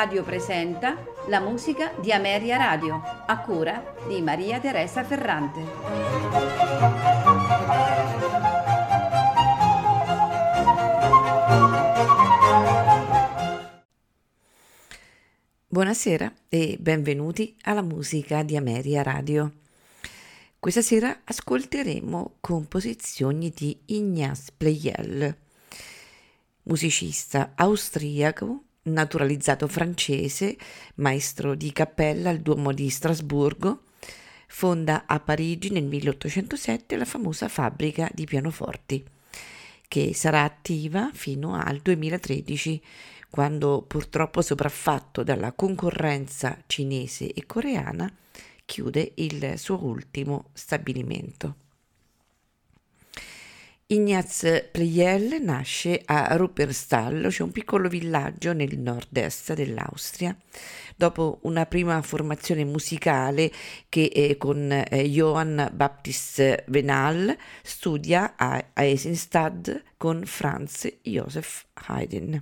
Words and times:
Radio 0.00 0.22
presenta 0.22 0.96
la 1.26 1.40
musica 1.40 1.92
di 2.00 2.10
Ameria 2.10 2.56
Radio, 2.56 3.02
a 3.26 3.38
cura 3.40 3.96
di 4.08 4.22
Maria 4.22 4.58
Teresa 4.58 5.04
Ferrante. 5.04 5.60
Buonasera 15.68 16.32
e 16.48 16.78
benvenuti 16.80 17.54
alla 17.64 17.82
musica 17.82 18.42
di 18.42 18.56
Ameria 18.56 19.02
Radio. 19.02 19.52
Questa 20.58 20.80
sera 20.80 21.20
ascolteremo 21.24 22.36
composizioni 22.40 23.52
di 23.54 23.78
Ignaz 23.84 24.50
Pleyel, 24.50 25.36
musicista 26.62 27.52
austriaco 27.54 28.62
naturalizzato 28.82 29.68
francese, 29.68 30.56
maestro 30.96 31.54
di 31.54 31.72
cappella 31.72 32.30
al 32.30 32.38
Duomo 32.38 32.72
di 32.72 32.88
Strasburgo, 32.88 33.82
fonda 34.46 35.04
a 35.06 35.20
Parigi 35.20 35.70
nel 35.70 35.84
1807 35.84 36.96
la 36.96 37.04
famosa 37.04 37.48
fabbrica 37.48 38.08
di 38.12 38.24
pianoforti, 38.24 39.04
che 39.86 40.14
sarà 40.14 40.44
attiva 40.44 41.10
fino 41.12 41.54
al 41.54 41.78
2013, 41.78 42.82
quando 43.28 43.82
purtroppo 43.82 44.42
sopraffatto 44.42 45.22
dalla 45.22 45.52
concorrenza 45.52 46.58
cinese 46.66 47.32
e 47.32 47.46
coreana 47.46 48.12
chiude 48.64 49.12
il 49.16 49.54
suo 49.56 49.84
ultimo 49.84 50.46
stabilimento. 50.52 51.68
Ignaz 53.92 54.68
Pleyel 54.70 55.42
nasce 55.42 56.00
a 56.04 56.36
Rupperstal, 56.36 57.28
cioè 57.28 57.44
un 57.44 57.50
piccolo 57.52 57.88
villaggio 57.88 58.52
nel 58.52 58.78
nord-est 58.78 59.52
dell'Austria. 59.54 60.36
Dopo 60.94 61.40
una 61.42 61.66
prima 61.66 62.00
formazione 62.00 62.64
musicale 62.64 63.50
che 63.88 64.04
eh, 64.04 64.36
con 64.36 64.70
eh, 64.70 65.08
Johann 65.08 65.60
Baptist 65.72 66.62
Venal 66.68 67.36
studia 67.64 68.34
a 68.36 68.64
Eisenstadt 68.74 69.82
con 69.96 70.22
Franz 70.24 70.86
Joseph 71.02 71.66
Haydn. 71.88 72.40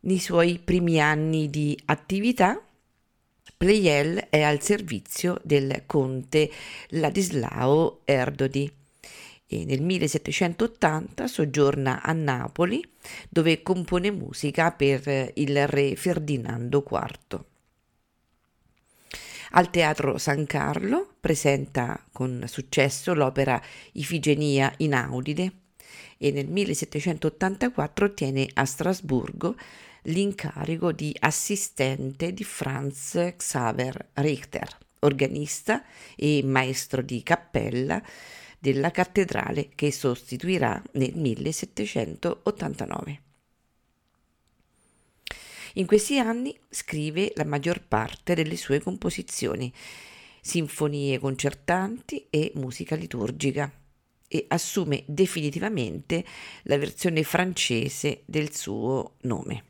Nei 0.00 0.18
suoi 0.18 0.58
primi 0.58 1.00
anni 1.00 1.48
di 1.48 1.80
attività 1.84 2.60
Pleyel 3.56 4.26
è 4.30 4.42
al 4.42 4.60
servizio 4.60 5.40
del 5.44 5.84
conte 5.86 6.50
Ladislao 6.88 8.00
Erdodi 8.04 8.84
e 9.48 9.64
nel 9.64 9.82
1780 9.82 11.26
soggiorna 11.26 12.02
a 12.02 12.12
Napoli 12.12 12.82
dove 13.28 13.62
compone 13.62 14.10
musica 14.10 14.72
per 14.72 15.30
il 15.34 15.66
re 15.68 15.94
Ferdinando 15.94 16.84
IV. 16.88 17.44
Al 19.50 19.70
Teatro 19.70 20.18
San 20.18 20.44
Carlo 20.46 21.14
presenta 21.20 22.04
con 22.12 22.44
successo 22.46 23.14
l'opera 23.14 23.62
Ifigenia 23.92 24.72
Inaudide 24.78 25.52
e 26.18 26.30
nel 26.32 26.48
1784 26.48 28.06
ottiene 28.06 28.48
a 28.54 28.64
Strasburgo 28.64 29.54
l'incarico 30.02 30.92
di 30.92 31.14
assistente 31.20 32.32
di 32.32 32.44
Franz 32.44 33.34
Xaver 33.36 34.08
Richter, 34.14 34.76
organista 35.00 35.84
e 36.16 36.42
maestro 36.44 37.02
di 37.02 37.22
cappella 37.22 38.02
della 38.58 38.90
cattedrale 38.90 39.68
che 39.74 39.92
sostituirà 39.92 40.82
nel 40.92 41.14
1789. 41.14 43.20
In 45.74 45.86
questi 45.86 46.18
anni 46.18 46.58
scrive 46.70 47.32
la 47.34 47.44
maggior 47.44 47.82
parte 47.86 48.34
delle 48.34 48.56
sue 48.56 48.80
composizioni, 48.80 49.70
sinfonie 50.40 51.18
concertanti 51.18 52.28
e 52.30 52.52
musica 52.54 52.96
liturgica 52.96 53.70
e 54.28 54.44
assume 54.48 55.04
definitivamente 55.06 56.24
la 56.62 56.78
versione 56.78 57.22
francese 57.22 58.22
del 58.24 58.54
suo 58.54 59.16
nome. 59.22 59.64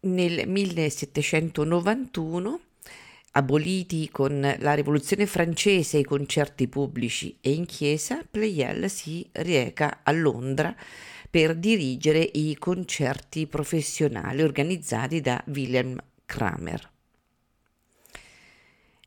Nel 0.00 0.46
1791 0.46 2.60
Aboliti 3.36 4.10
con 4.10 4.54
la 4.60 4.74
rivoluzione 4.74 5.26
francese 5.26 5.98
i 5.98 6.04
concerti 6.04 6.68
pubblici 6.68 7.36
e 7.40 7.50
in 7.50 7.66
chiesa, 7.66 8.24
Pleyel 8.30 8.88
si 8.88 9.28
reca 9.32 10.02
a 10.04 10.12
Londra 10.12 10.72
per 11.28 11.56
dirigere 11.56 12.20
i 12.20 12.56
concerti 12.56 13.48
professionali 13.48 14.40
organizzati 14.40 15.20
da 15.20 15.42
Wilhelm 15.48 15.98
Kramer. 16.24 16.92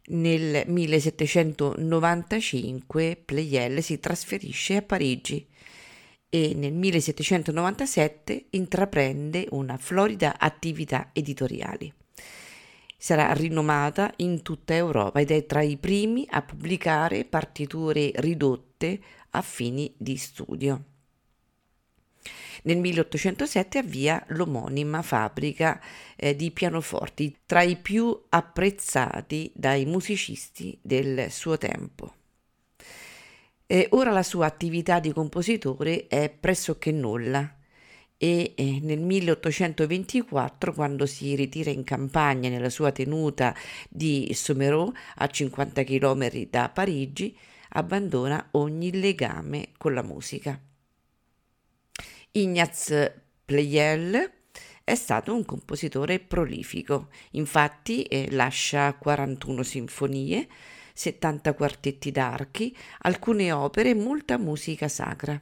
Nel 0.07 0.63
1795 0.67 3.21
Pleyel 3.23 3.81
si 3.81 3.97
trasferisce 3.97 4.75
a 4.75 4.81
Parigi 4.81 5.47
e 6.27 6.53
nel 6.53 6.73
1797 6.73 8.47
intraprende 8.49 9.47
una 9.51 9.77
florida 9.77 10.37
attività 10.37 11.11
editoriali 11.13 11.93
sarà 12.97 13.31
rinomata 13.33 14.11
in 14.17 14.41
tutta 14.41 14.73
Europa 14.73 15.19
ed 15.19 15.31
è 15.31 15.45
tra 15.45 15.61
i 15.61 15.77
primi 15.77 16.25
a 16.29 16.41
pubblicare 16.41 17.25
partiture 17.25 18.11
ridotte 18.15 18.99
a 19.31 19.41
fini 19.41 19.93
di 19.95 20.17
studio. 20.17 20.83
Nel 22.63 22.79
1807 22.79 23.77
avvia 23.77 24.23
l'omonima 24.29 25.01
fabbrica 25.01 25.79
eh, 26.15 26.35
di 26.35 26.51
pianoforti, 26.51 27.37
tra 27.45 27.61
i 27.61 27.77
più 27.77 28.25
apprezzati 28.29 29.51
dai 29.53 29.85
musicisti 29.85 30.77
del 30.81 31.31
suo 31.31 31.57
tempo. 31.57 32.13
E 33.67 33.87
ora 33.91 34.11
la 34.11 34.23
sua 34.23 34.47
attività 34.47 34.99
di 34.99 35.13
compositore 35.13 36.07
è 36.07 36.29
pressoché 36.29 36.91
nulla 36.91 37.56
e 38.17 38.79
nel 38.81 38.99
1824, 38.99 40.73
quando 40.73 41.05
si 41.05 41.35
ritira 41.35 41.69
in 41.69 41.83
campagna 41.83 42.49
nella 42.49 42.69
sua 42.69 42.91
tenuta 42.91 43.55
di 43.89 44.31
Sommeraux, 44.33 44.97
a 45.15 45.27
50 45.27 45.83
km 45.83 46.47
da 46.49 46.69
Parigi, 46.69 47.37
abbandona 47.69 48.49
ogni 48.51 48.91
legame 48.99 49.69
con 49.77 49.93
la 49.93 50.01
musica. 50.01 50.59
Ignaz 52.31 53.11
Pleyel 53.45 54.31
è 54.83 54.95
stato 54.95 55.33
un 55.33 55.43
compositore 55.43 56.19
prolifico, 56.19 57.09
infatti 57.31 58.03
eh, 58.03 58.29
lascia 58.31 58.93
41 58.93 59.63
sinfonie, 59.63 60.47
70 60.93 61.53
quartetti 61.53 62.09
d'archi, 62.11 62.75
alcune 62.99 63.51
opere 63.51 63.89
e 63.89 63.95
molta 63.95 64.37
musica 64.37 64.87
sacra. 64.87 65.39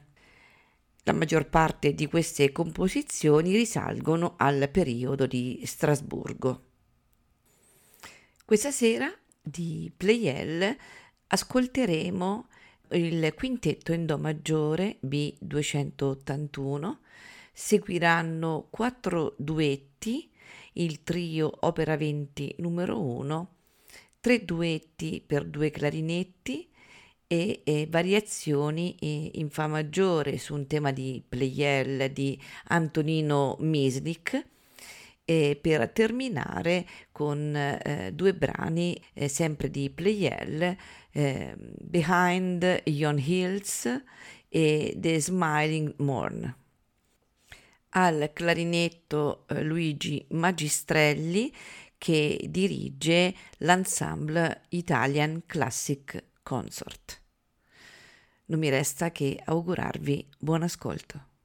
La 1.06 1.12
maggior 1.12 1.48
parte 1.48 1.94
di 1.94 2.08
queste 2.08 2.50
composizioni 2.50 3.54
risalgono 3.54 4.34
al 4.38 4.68
periodo 4.68 5.28
di 5.28 5.62
Strasburgo. 5.64 6.64
Questa 8.44 8.72
sera 8.72 9.16
di 9.40 9.88
Pleyel 9.96 10.76
ascolteremo 11.28 12.48
il 12.90 13.32
quintetto 13.34 13.92
in 13.92 14.04
Do 14.04 14.18
maggiore 14.18 14.98
B281, 15.06 16.96
seguiranno 17.52 18.66
quattro 18.68 19.36
duetti, 19.38 20.28
il 20.72 21.04
trio 21.04 21.52
Opera 21.60 21.96
20 21.96 22.56
numero 22.58 23.00
1, 23.00 23.54
tre 24.18 24.44
duetti 24.44 25.22
per 25.24 25.44
due 25.44 25.70
clarinetti, 25.70 26.68
e, 27.26 27.62
e 27.64 27.86
variazioni 27.88 28.96
in 29.38 29.50
Fa 29.50 29.66
maggiore 29.66 30.38
su 30.38 30.54
un 30.54 30.66
tema 30.66 30.92
di 30.92 31.22
Pleyel 31.26 32.12
di 32.12 32.40
Antonino 32.68 33.56
Mislik 33.60 34.44
e 35.28 35.58
per 35.60 35.90
terminare 35.90 36.86
con 37.10 37.54
eh, 37.56 38.12
due 38.14 38.32
brani 38.32 38.96
eh, 39.12 39.26
sempre 39.26 39.70
di 39.70 39.90
Pleyel, 39.90 40.76
eh, 41.10 41.54
Behind 41.56 42.82
Yon 42.84 43.18
Hills 43.18 44.02
e 44.48 44.94
The 44.96 45.20
Smiling 45.20 45.94
Morn. 45.98 46.54
Al 47.90 48.30
clarinetto 48.32 49.46
eh, 49.48 49.62
Luigi 49.62 50.24
Magistrelli 50.30 51.52
che 51.98 52.46
dirige 52.48 53.34
l'ensemble 53.58 54.62
Italian 54.68 55.42
Classic 55.44 56.22
Consort. 56.46 57.20
Non 58.44 58.60
mi 58.60 58.68
resta 58.68 59.10
che 59.10 59.42
augurarvi 59.44 60.28
buon 60.38 60.62
ascolto. 60.62 61.35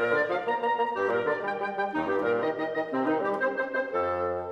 you. 3.94 4.51